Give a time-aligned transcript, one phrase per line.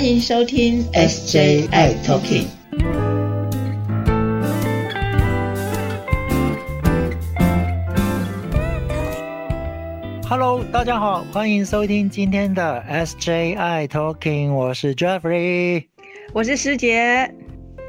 [0.00, 2.46] 欢迎收听 SJI Talking。
[10.26, 15.84] Hello，大家好，欢迎收听今天的 SJI Talking，我是 Jeffrey，
[16.32, 17.34] 我是师姐。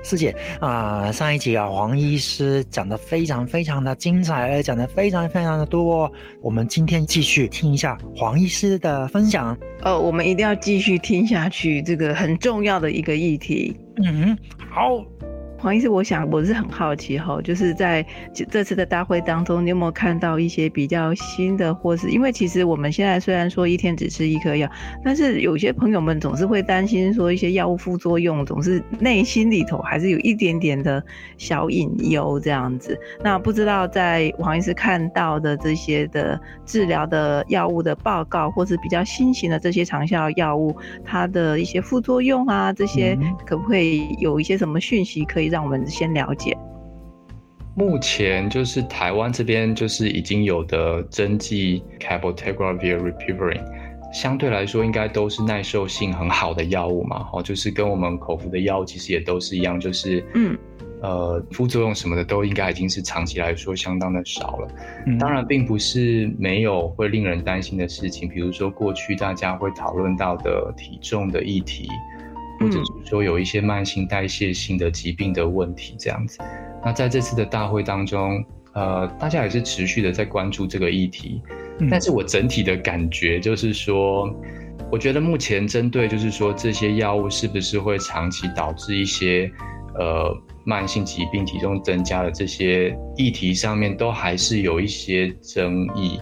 [0.04, 6.06] 师姐啊，上一集啊，黄医师讲的非常非常的精彩，而且讲的非常非常的多。
[6.06, 6.12] 哦
[6.42, 9.58] 我们今天继续听一下黄医师的分享。
[9.82, 13.76] 呃，我们一定要继续听下去，这个很重要的一个议题。
[14.04, 14.38] 嗯，
[14.70, 15.04] 好。
[15.62, 18.04] 黄医师，我想我是很好奇哈，就是在
[18.50, 24.68] 这次的大会当中，你有没有看到一些比较新的，或是因为其实我们现在虽然说一天只吃一颗药，
[25.04, 31.04] 但是有些朋友们总是会担心说一些药物副作用，总是内心里头还是有一点点的
[31.38, 33.00] 小隐忧这样子。
[33.24, 45.51] 那不知道在黄医师看到的这些的治疗的药物的报告，或是比较新型的这些长效药物，它的一些副作用啊，这些可不可以有一些什么讯息可以？
[45.52, 46.58] 让我们先了解，
[47.76, 53.64] 目前就是台湾这边就是已经有的针剂 cabotegravir、ripivirine，
[54.14, 60.58] 相对来说应该都是耐受性很好的药物嘛，哦，就是跟我们口服的药物其实也都是一样，就是嗯，
[61.02, 64.68] 呃，副作用什么的都应该已经是长期来说相当的少了。
[65.20, 71.90] 当然，并不是没有会令人担心的事情，比如说过去大家会讨论到的体重的议题。
[72.62, 76.40] 或者是说有一些慢性代谢性的疾病的问题，这样子。
[76.86, 78.44] 那在这次的大会当中，
[78.74, 81.42] 呃，大家也是持续的在关注这个议题。
[81.90, 84.32] 但是我整体的感觉就是说，
[84.92, 89.52] 我觉得目前针对就是说这些药物是不是会长期导致一些
[89.98, 90.32] 呃
[90.64, 96.20] 慢性疾病、体重增加的这些议题上面，都还是有一些争议。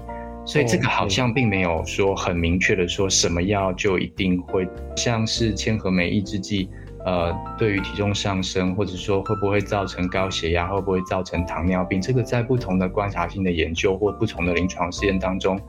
[0.49, 6.67] 所以这个好像并没有说很明确的说什么药就一定会像是千和酶抑制剂，
[7.05, 15.61] 呃，对于体重上升或者说会不会造成高血压，会不会造成糖尿病，这个在不同的观察性的研究或不同的临床试验当中，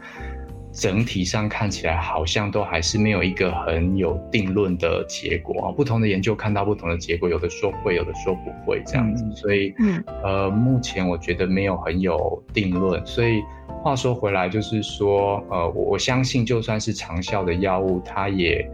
[0.73, 5.73] 整体上看起来好像都还是没有一个很有定论的结果啊。
[5.73, 9.25] 不同的研究看到不同的结果，有的说会，有的说不会这样子。
[9.35, 9.75] 所以，
[10.23, 13.43] 呃，目前我觉得没有很有定论，所以。
[13.83, 18.71] 话说回来，就是说，呃，我我相信，就算是长效的药物，它也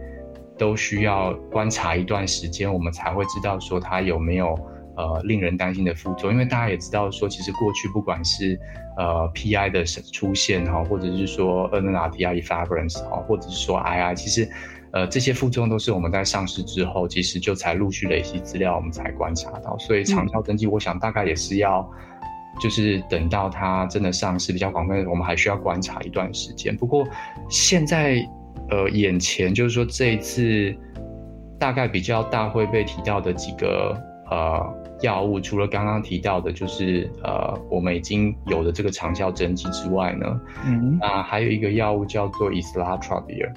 [0.57, 4.53] 都需要观察一段时间，我们才会知道说它有没有
[4.97, 6.33] 呃令人担心的副作用。
[6.33, 8.59] 因为大家也知道说，其实过去不管是
[8.97, 14.49] 呃 PI 的出现哈，或者是说 NNRTI efavirenz 哈，或者是说 II，其实
[14.91, 19.77] 呃这些副作用都是我们在上市之后，其实就才陆续累积资料，我们才观察到。
[19.77, 21.89] 所以长效登记，我想大概也是要。
[22.59, 26.75] 就是等到它真的上市比较广泛，我们还需要观察一段时间。
[26.75, 27.07] 不过
[27.51, 28.17] 现在，
[28.71, 30.75] 呃，眼前就是说这一次
[31.59, 33.95] 大概比较大会被提到的几个
[34.31, 43.51] 呃药物，除了刚刚提到的，就是呃我们已经有的这个长效针剂之外呢，嗯，那还有一个药物叫做 islatravir，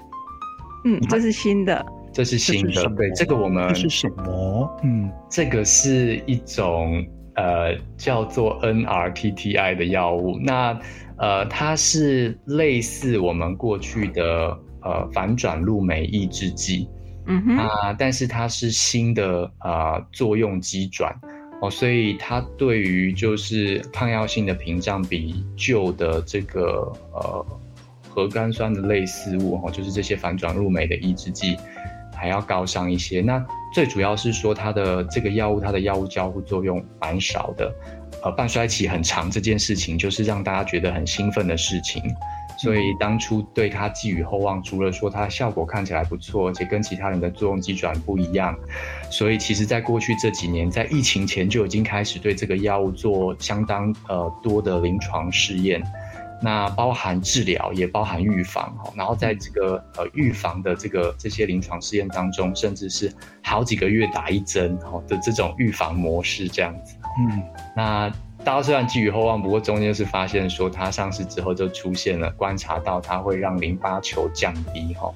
[0.85, 4.81] 嗯，这是新的，这是新的，对，这个我们是什么？
[4.83, 7.07] 嗯，这个是一种。
[7.37, 10.79] 呃，叫做 NRTTI 的药物，那
[11.17, 16.87] 呃，它是类似我们过去的呃反转录酶抑制剂，
[17.27, 21.17] 嗯哼，啊，但是它是新的呃作用机转
[21.61, 27.47] 哦，所以它对于就是抗药性的屏障比旧的这个呃
[28.09, 31.57] 核苷酸的类似物哦，就是这些反转录酶的抑制剂。
[32.13, 33.23] 还要高上一些。
[33.23, 37.73] 那最主要是说，它的这个药物，它的药物交互作用蛮少的，
[38.23, 39.31] 呃，半衰期很长。
[39.31, 42.03] 这件事情就是让大家觉得很兴奋的事情，
[42.63, 44.63] 所以当初对它寄予厚望。
[44.63, 48.57] 除了说它效果看起来不错，而且跟其他人的作用机转不一样，
[49.11, 55.83] 所以其实在过去这几年，在疫情前就已经开始对这个药物做相当呃多的临床试验。
[56.43, 58.91] 那包含治疗，也包含预防哈。
[58.97, 66.97] 然后在这个呃预防的这个这些临床试验当中，甚至是好几个月打一针哈的这种预防模式这样子。
[67.19, 67.43] 嗯，
[67.77, 68.11] 那
[68.45, 75.13] 大家虽然寄予厚望，不过中间是发现说它上市之后就出现了观察到它会让淋巴球降低哈，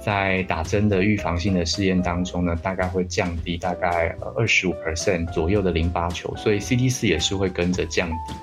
[0.00, 8.34] 在打针的预防性的试验当中呢，大概会降低大概二十五 percent 左右的淋巴球，所以 CD 四也是会跟着降低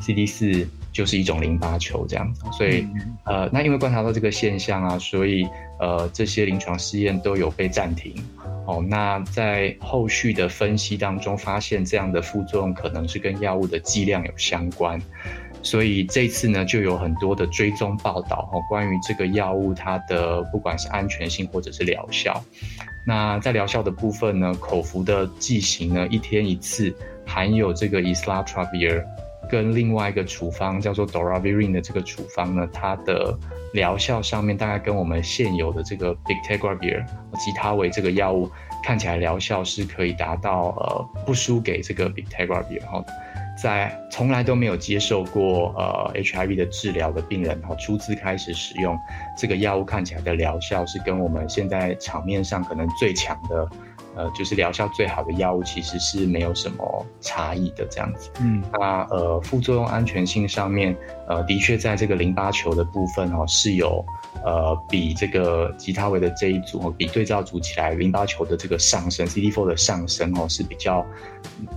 [0.00, 0.66] ，CD 四。
[0.92, 2.84] 就是一种淋巴球这样子，所以
[3.24, 5.46] 呃，那因为观察到这个现象啊，所以
[5.78, 8.12] 呃，这些临床试验都有被暂停。
[8.70, 15.00] 哦，那在后续的分析当中，发现这样的副作用可能是跟药物的剂量有相关。
[15.60, 22.40] 所以这次呢，就有很多的追踪报道哈，关于这个药物它的不管是安全性或者是疗效。
[23.04, 26.94] 那在疗效的部分呢，口服的剂型呢，一天一次，
[27.26, 28.44] 含有这个 isla
[29.50, 33.36] 跟另外一个处方叫做 doravirine 的这个处方呢，它的
[33.74, 37.04] 疗效上面大概跟我们现有的这个 bictegravir
[37.38, 38.50] 吉他韦这个药物
[38.82, 43.04] 看起来疗效是可以达到呃不输给这个 bictegravir 哈。
[43.60, 48.98] 在从来都没有接受过呃 HIV 的治疗的病人哈，初次开始使用
[49.36, 53.68] 这个药物，看起来的疗效是跟我们现在场面上可能最强的，
[54.16, 58.30] 呃，就是疗效最好的药物，其实是没有什么差异的这样子。
[58.40, 60.96] 嗯，那呃副作用安全性上面，
[61.28, 64.04] 呃，的确在这个淋巴球的部分哦是有。
[64.42, 71.04] 呃，比这个吉他维的这一组，比对照组起来，淋巴球的这个上升，CD4 的上升哦，是比较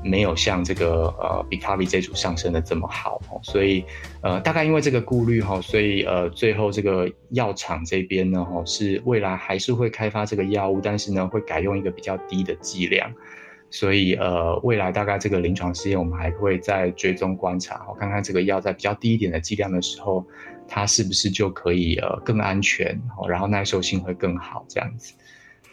[0.01, 3.83] 没有像这个呃比卡比这组上升的这么好哦，所以
[4.21, 13.11] 呃，大概因为这个顾虑哈，所以呃，最后这个药厂这边呢哈，是未来还是会开发这个药物，但是呢，会改用一个比较低的剂量，
[13.69, 20.25] 所以呃，未来大概这个临床试验，我们还会再追踪观察，看看这个药在比较低一点的剂量的时候。
[20.65, 22.97] 它是不是就可以呃更安全，
[23.27, 25.13] 然后耐受性会更好这样子？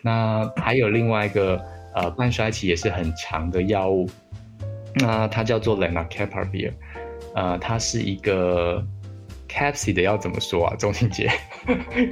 [0.03, 1.63] 那还有另外一个
[1.95, 4.11] 呃半衰期也是很长的药物，
[4.97, 6.73] 那它叫做 lenacapavir，
[7.37, 8.85] 呃，它是一个
[9.49, 10.75] capsid 要怎么说啊？
[10.77, 11.31] 钟庆杰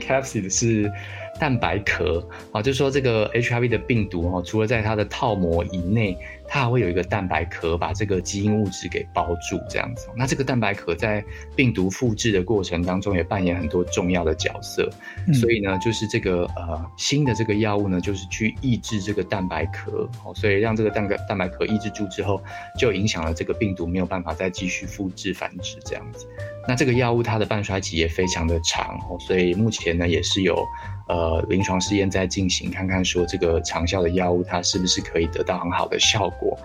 [0.00, 0.90] ，capsid 是。
[1.38, 10.08] 蛋白壳啊，就是说这个 HIV 的病毒哦，除了在它的套膜以内，它还会有一个蛋白壳把这个基因物质给包住，这样子。
[10.16, 11.24] 那这个蛋白壳在
[11.54, 14.90] 病毒复制的过程当中也扮演很多重要的角色。
[15.32, 22.42] 所以呢，就是这个呃新的这个药物呢，就是去抑制这个蛋白壳，哦，所以让这个蛋白蛋白壳抑制住之后，
[22.78, 26.26] 就影响了这个病毒没有办法再继续复制繁殖这样子。
[26.66, 30.66] 那这个药物它的半衰期也非常的长，哦，所以目前呢也是有。
[31.08, 36.58] 呃，临床试验在进行，看看说这个长效的药物它是不是可以得到很好的效果。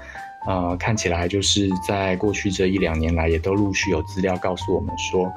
[0.45, 5.31] 呃，看起来就是在过去这一两年来，也都陆续有资料告诉我们说。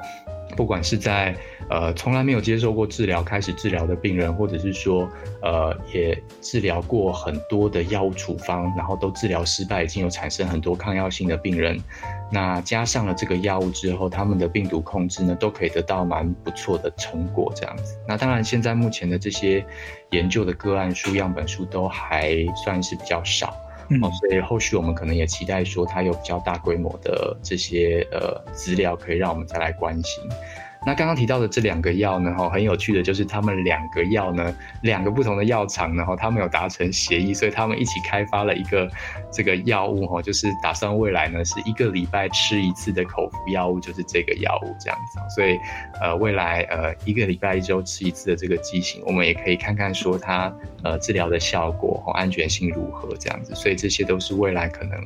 [0.55, 1.35] 不管是在
[1.69, 5.09] 呃从来没有接受过治疗开始治疗的病人，或者是说
[5.41, 11.77] 呃也治疗过很多的药物处方，然后都治疗失败，已经有产生很多抗药性的病人，
[12.31, 17.97] 那加上了这个药物之后，他们的病毒控制呢都可以得到蛮不错的成果，这样子。
[18.07, 19.65] 那当然现在目前的这些
[20.11, 22.33] 研究的个案数、样本数都还
[22.63, 23.55] 算是比较少。
[24.01, 30.23] 哦，所以后续我们可能也期待说，它有比较大规模的这些呃资料，可以让我们再来关心。
[30.85, 38.89] 那刚刚提到的这两个药呢，哈，很有趣的就是他们两个药呢，两个不同的药厂呢，哈，他们有达成协议，所以他们一起开发了一个
[39.31, 45.19] 这个药物，哈，就是打算未来呢是一个礼拜吃一次的口服药物，就是这个药物这样子。
[45.35, 45.57] 所以，
[45.99, 50.53] 呃，未来呃一个礼拜一周吃一次的这个剂型，我们也可以看看说它
[50.83, 53.53] 呃治疗的效果和安全性如何这样子。
[53.55, 54.99] 所以这些都是未来可能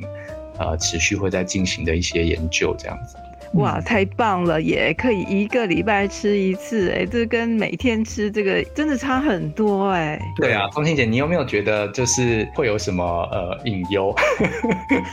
[0.59, 3.17] 呃持续会在进行的一些研究这样子。
[3.55, 4.61] 哇，太棒了！
[4.61, 10.19] 也可以一个礼拜吃一次，哎，这跟每天吃这个真的差很多，哎。
[10.37, 14.15] 对啊，钟欣姐，你有没有觉得就是会有什么呃隐忧？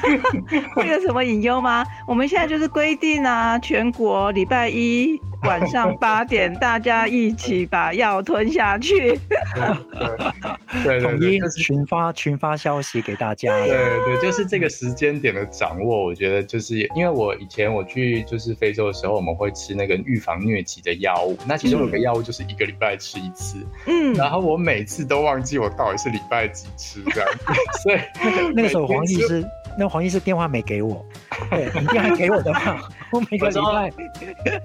[0.76, 1.84] 会有什么隐忧吗？
[2.06, 5.20] 我们现在就是规定啊，全国礼拜一。
[5.42, 9.18] 晚上八点，大家一起把药吞下去。
[10.84, 13.56] 对 统一群发群发消息给大家。
[13.64, 23.58] 对对，就是这个时间点的掌握，我觉得就是因为我以前我去就是非洲的时候，我们会吃那个预防疟疾的药物，那其中有个药物就是一个礼拜吃一次。
[23.86, 27.28] 嗯，然后我每次都忘记我到底是礼拜几吃这样，
[27.82, 27.98] 所以
[28.54, 29.44] 那个时候黄医师。
[29.78, 31.06] 那黄医师电话没给我，
[31.50, 32.80] 对，你电话给我的话，
[33.12, 33.90] 我每个礼拜，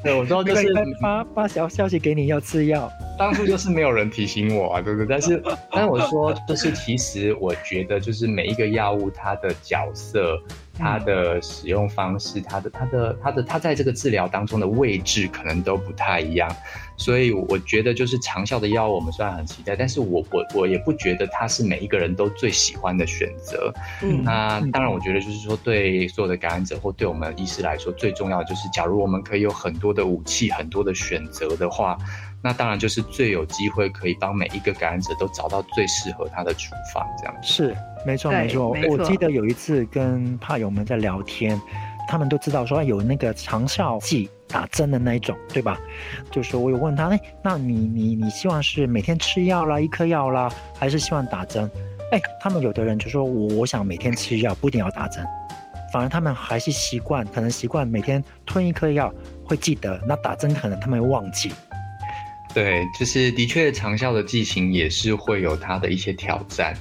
[0.03, 5.08] 对，我知道就是发发消消息给你要吃药，当初就是没有人提醒我啊，对不对？
[5.08, 10.41] 但是，但是我说，就是其实我觉得，就是每一个药物它的角色。
[10.77, 16.49] 它的使用方式，它的它的它的它在这个治疗当中的位置可能都不太一样，
[16.97, 23.73] 所以我觉得就是长效的药我们虽然很期待，但是我我我也不觉得它是每一个人都最喜欢的选择。
[24.01, 31.97] 嗯，那当然，我觉得就是说对所有的感染者或对我们医师来说，最重要的就是，假如我们可以有很多的武器、很多的选择的话。
[32.43, 38.75] 那当然就是最有机会可以帮每一个感染者都找到最适合他的处方，这样是没错没错。
[38.89, 41.59] 我记得有一次跟怕友们在聊天，
[42.07, 45.79] 他们都知道说有那个长效剂打针的那一种，对吧？
[46.29, 51.71] 就是我有问他，哎，那你你你希望是每天吃药啦，一颗药啦，还是希望打针？
[52.12, 55.25] 哎，他们有的人就说我我想每天吃药，不一定要打针。
[55.93, 59.13] 反而他们还是习惯，可能习惯每天吞一颗药
[59.45, 61.53] 会记得，那打针可能他们会忘记。
[62.53, 66.74] 对，就是的确长效的剂型也是会有它的一些挑战，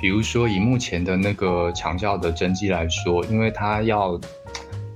[0.00, 4.18] 比如说以目前的那个长效的针剂来说，因为它要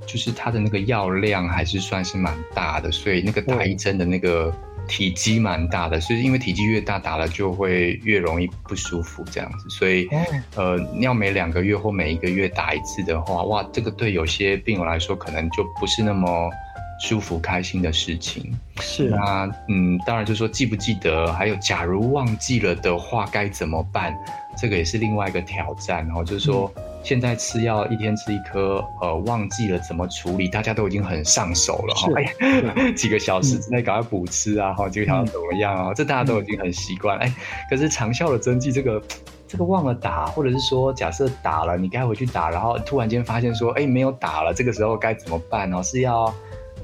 [0.07, 4.53] 就是它的那个药量还是算是蛮大的，所以那个打一针的那个。
[4.89, 9.71] 体积蛮大的，所以因为体积越大，打了就会越容易不舒服这样子。
[9.71, 10.09] 所以，
[10.57, 16.51] 呃，要每两个月或每一个月打一次的话，哇，这个对有些病友来说可能就不是那么
[17.00, 18.52] 舒服、开心的事情。
[18.80, 24.14] 是啊，嗯，当然就是说记不记得，还有假如忘记了的话该怎么办，
[24.57, 26.07] 这个也是另外一个挑战。
[26.07, 26.73] 然后就是说。
[27.02, 32.12] 现在吃药一天吃一颗，呃，忘记了怎么处理，大家都已经很上手了哈。
[32.14, 35.95] 哎， 几个小时之内赶快补吃啊，哈，几个小时怎么样啊？
[35.95, 37.16] 这大家都已经很习惯。
[37.16, 37.35] 哎，
[37.71, 39.02] 可是长效的针剂这个，
[39.49, 45.83] 这个忘了打，或者是说假设打了，你该回去打，然后突然间发现说，哎，没有打了，这个时候该怎么办呢？
[45.83, 46.26] 是要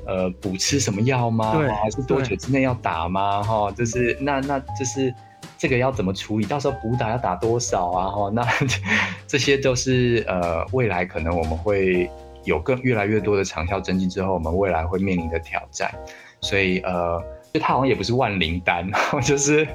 [0.06, 1.52] 呃补吃什么药吗？
[1.56, 3.42] 对，还是多久之内要打吗？
[3.42, 5.12] 哈，就是那那就是。
[5.58, 6.44] 这个要怎么处理？
[6.44, 8.08] 到时候补打要打多少啊？
[8.10, 8.44] 哈，那
[9.26, 12.10] 这些都是呃，未来可能我们会
[12.44, 15.90] 有更越来越多的长效针剂之后，我们未来会面临的挑战。
[16.40, 17.22] 所以呃，
[17.54, 18.86] 就它好像也不是万灵丹，
[19.22, 19.66] 就是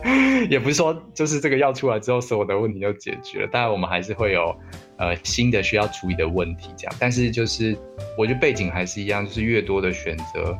[0.49, 3.47] 也不是说就是这个药出来之后所有的问题就解决了。
[3.51, 4.55] 当然我们还是会有
[5.01, 6.95] 呃新的需要处理的问题这样。
[6.97, 7.75] 但是就是
[8.17, 10.57] 我觉得背景还是一样，就是越多的选择。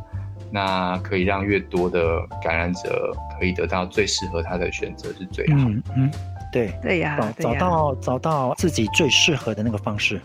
[0.53, 5.55] 那可以让越多的感染者可以得到最适合他的选择是最好。
[5.60, 6.12] 嗯嗯，
[6.51, 10.19] 对对呀，找找到找到自己最适合的那个方式。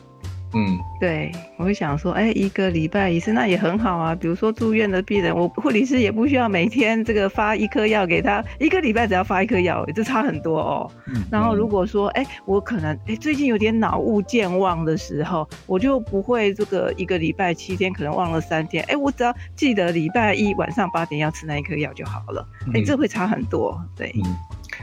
[0.56, 4.14] 嗯，对，我会想说，哎，一个礼拜一次，那也很好啊。
[4.14, 10.90] 比如说住院的病人，我护理师也不需要每天这个发一颗药给他，一个礼拜只要发一颗药，这差很多哦。
[11.30, 22.48] 然后如果说，哎，我可能哎最近有点脑雾健忘的时候，我就不会这个一个礼拜七天可能忘了三天，哎，我只要记得礼拜一晚上八点要吃那一颗药就好了。
[22.72, 23.78] 哎，这会差很多。
[23.94, 24.10] 对，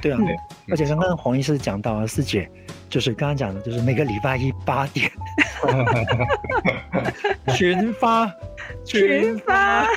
[0.04, 0.20] 对啊，
[0.70, 2.50] 而且刚刚黄医师讲到啊，四姐。
[2.90, 5.10] 就是刚刚讲的，就是每个礼拜一八点，
[7.56, 8.32] 群发，
[8.86, 9.88] 群发，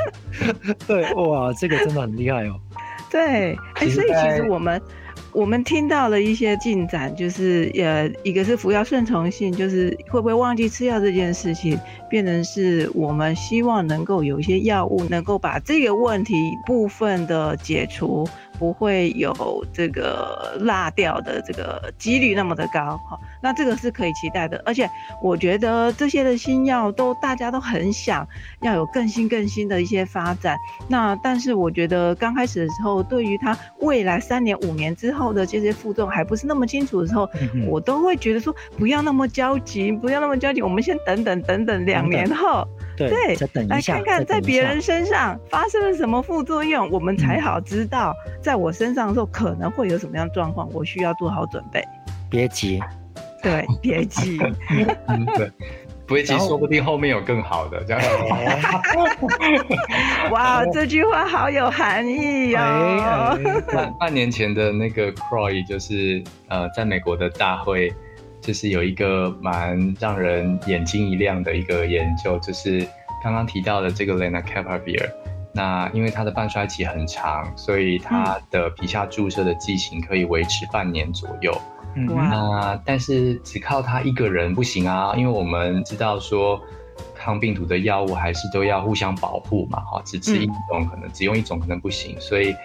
[0.88, 2.58] 对，哇，这个真的很厉害哦。
[3.10, 4.80] 对，哎，所以其实我们
[5.32, 16.34] 我们听到了一些进展，就是呃，一个是服药顺从性，就是会不会忘记吃药这件事情，变成是我们希望能够有一些药物能够把这个问题
[16.64, 18.26] 部分的解除。
[18.62, 24.62] 不会有这个落掉的这个几率那么的高哈，那这个是可以期待的。
[24.64, 24.88] 而且
[25.20, 28.24] 我觉得这些的新药都大家都很想
[28.60, 30.56] 要有更新更新的一些发展。
[30.86, 37.28] 那但是我觉得刚开始的时候，对于它未来三年五年之后的这些负重还不是那么清楚的时候，
[37.66, 42.64] 我都会觉得说不要那么焦急，不要那么焦急，我们先等等等等两年后。
[42.96, 43.36] 对，
[43.68, 51.82] 来看看在别人身上发生了什么副作用，我们才好知道在我身上的时候可能会有什么样状况，我需要做好准备。
[52.30, 52.80] 别急，
[53.42, 54.38] 对，别急。
[55.36, 55.50] 对，
[56.06, 57.82] 不会急，说不定后面有更好的。
[57.84, 58.02] 这样。
[60.30, 63.38] 哇，这句话好有含义哦。
[63.72, 67.92] 半半年前的那个 Croy 就是呃，在美国的大会。
[68.42, 72.86] 就是有一个蛮让人眼睛一亮的一个研究，就是
[73.22, 75.08] 刚刚提到的这个 Lenacapavir。
[75.54, 81.52] 那因为它的半衰期很长，所以它的皮下注射的剂型可以维持半年左右。
[81.94, 86.58] 那但是只靠它一个人不行啊，因为我们知道说
[87.14, 92.56] 抗病毒的药物还是都要互相保护嘛，哈，只吃一种可能只用一种可能不行，所以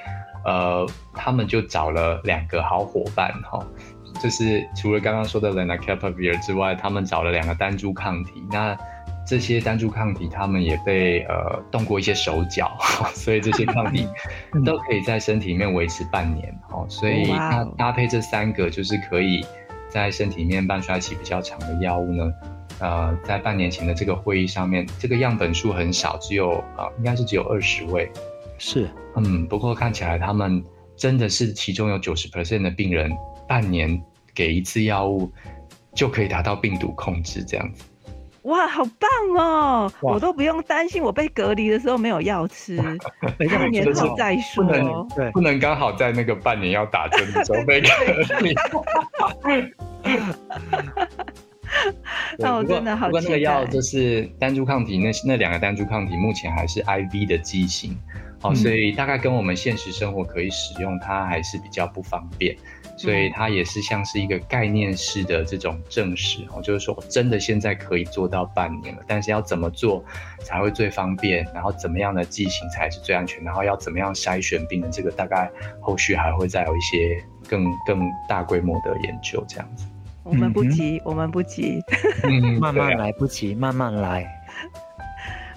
[0.46, 3.60] 呃，他们就找了两个好伙伴，哈。
[4.22, 8.44] 就是除了刚刚说的 lenacapavir 之外，他们找了两个单株抗体。
[8.52, 8.78] 那
[9.26, 12.78] 这些单株抗体，他们也被呃动过一些手脚，
[13.14, 14.08] 所以这些抗体
[14.66, 16.54] 都可以在身体里面维持半年。
[16.72, 19.46] 哦，所以它搭配这三个，就是可以
[19.90, 22.32] 在身体里面半衰期比较长的药物呢。
[22.80, 28.10] 呃，在半年前的这个会议上面，这个样本数很少，只有啊，应该是只有二十位。
[28.58, 30.64] 是，嗯，不过看起来他们
[30.96, 33.12] 真的是其中有九十 percent 的病人。
[33.48, 34.02] 半年
[34.36, 35.32] 给一次药物，
[35.96, 37.84] 就可以达到病毒控制这样子。
[38.44, 39.92] 哇，好棒哦！
[40.02, 42.78] 我都不用担心我被隔离的时候没有药吃。
[42.78, 47.90] 半年后再说，不能对，不能刚好在那个半年要打针的时候被隔
[48.40, 48.56] 离。
[52.40, 57.98] 那我真的好不过那个药就是单株抗体，那那两个单株抗体目前还是 IV 的剂型，
[58.40, 62.56] 好，所以大概跟我们现实生活可以使用，它还是比较不方便。
[62.98, 70.04] 所以它也是像是一个概念式的这种证实哦，就是说我真的现在可以做到半年了，但是要怎么做
[70.40, 75.50] 才会最方便，然后怎么样的剂型才是最安全，然后要怎么样筛选病人，这个大概
[75.80, 79.86] 后续还会再有一些更更大规模的研究这样子。
[80.24, 81.82] 我们不急，我们不急，
[82.60, 84.37] 慢慢来，不急，慢慢来。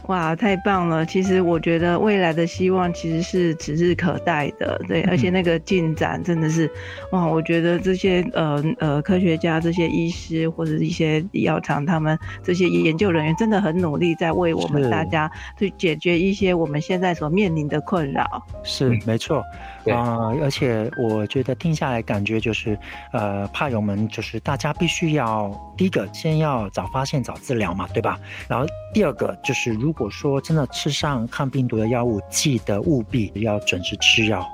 [0.06, 1.06] 哇，太棒了！
[1.06, 6.68] 其实我觉得未来的希望其实是指日可待的，对，而且那个进展真的是，
[7.12, 18.44] 哇，我觉得这些呃呃科学家、这些医师或者一些药厂，他们这些研究人员真的很努力，在为我们大家去解决一些我们现在所面临的困扰。
[18.64, 19.44] 是，没错。
[19.86, 22.78] 啊，而且我觉得听下来感觉就是，
[23.12, 28.18] 呃，怕友们就是大家必须要第一个先要早发现早治疗嘛，对吧？
[28.48, 34.46] 然后第二个就是，如果说真的吃上抗病毒的药物，记得务必要准时吃药，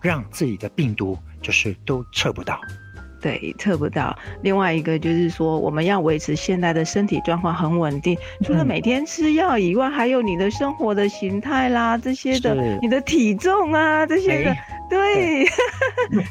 [0.00, 2.60] 让自己的病毒就是都测不到。
[3.20, 4.16] 对，测不到。
[4.42, 14.56] 另外一个就是说，我们要维持现在的身体状况很稳定，除了每天吃药以外，还有你的生活的形态啦，这些的，你的体重啊，这些的，
[14.88, 15.44] 对，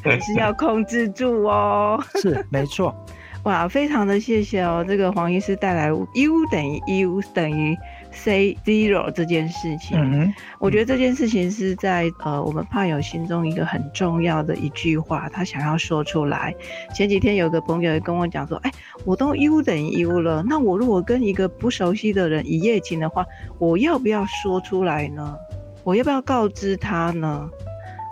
[0.04, 2.04] 还 是要控制住哦。
[2.22, 2.96] 是，没错。
[3.44, 7.78] 哇，非常的谢谢哦，这个黄医师带来 U 等于 U 等于。
[8.22, 16.54] Say zero 这件事情，我觉得这件事情是在呃我们怕友心中一个很重要的一句话，他想要说出来。
[16.94, 18.72] 前几天有个朋友跟我讲说，哎，
[19.06, 23.26] 我都 U 等于 U 了，那我如果跟一个不熟悉的人一夜情的话，
[23.58, 25.38] 我要不要说出来呢？
[25.86, 27.50] 我要不要告知他呢？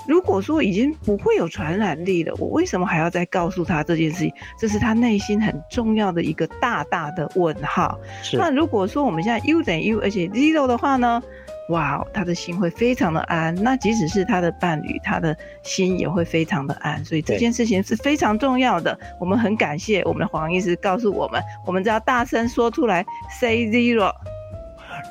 [0.07, 4.33] 如果说已经不会有传染力了，我为什么还要再告诉他这件事情？
[4.57, 7.99] 这是他内心很重要的一个大大的问号。
[8.33, 11.21] 那如果说我们现在 U 等于 U，而且 zero 的话呢？
[11.69, 13.53] 哇，他的心会非常的安。
[13.53, 17.03] 那即使是他的伴侣，他的心也会非常的安。
[17.03, 18.97] 所以这件事情是非常重要的。
[19.19, 23.05] 我们很感谢我们的黄医师告诉我们，我们只要大声说出来
[23.41, 24.13] ，Say zero。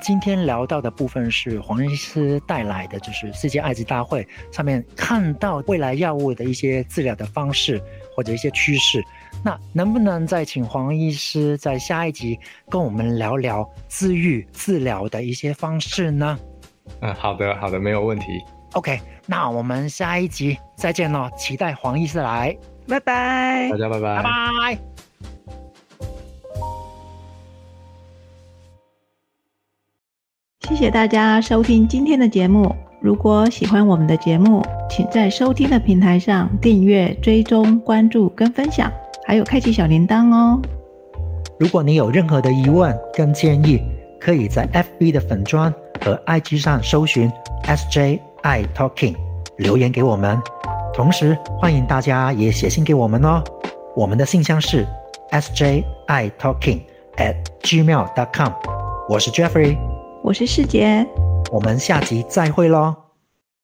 [0.01, 7.83] 今天聊到的部分是黄医师带来的，就是世界艾滋大会上面看到未来药物的一些治疗的方式
[8.15, 9.03] 或者一些趋势。
[9.45, 12.39] 那能不能再请黄医师在下一集
[12.71, 16.39] 跟我们聊聊治愈治疗的一些方式呢？
[17.01, 18.27] 嗯，好的，好的，没有问题。
[18.73, 22.57] OK，那我们下一集再见喽，期待黄医师来，
[22.89, 24.96] 拜拜，大家拜拜，拜拜。
[30.69, 32.75] 谢谢大家收听今天的节目。
[33.01, 38.91] 如果喜欢我们的节目，请在收听的平台上订阅、追踪、关注跟分享，
[39.25, 40.61] 还有开启小铃铛哦。
[41.61, 43.81] 如果你有任何的疑问跟建议，
[44.21, 45.73] 可以在 FB 的粉砖
[46.05, 47.31] 和 IG 上搜寻
[47.63, 49.15] SJ I Talking
[49.59, 50.37] 留言给我们。
[50.93, 53.41] 同时，欢迎大家也写信给我们哦。
[53.95, 54.85] 我们的信箱是
[55.31, 56.81] SJ I Talking
[57.19, 58.51] at gmail.com。
[59.09, 59.96] 我是 Jeffrey。
[60.27, 61.07] 我是世杰，
[61.53, 63.06] 我们下集再会喽。